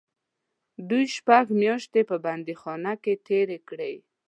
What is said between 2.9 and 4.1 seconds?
کې تېرې کړې.